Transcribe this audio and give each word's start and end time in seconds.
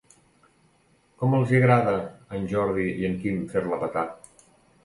Com 1.19 1.35
els 1.39 1.53
hi 1.53 1.59
agrada 1.59 1.93
a 1.99 2.39
en 2.39 2.47
Jordi 2.55 2.89
i 3.03 3.09
en 3.11 3.19
Quim 3.23 3.41
fer-la 3.55 3.81
petar. 3.85 4.09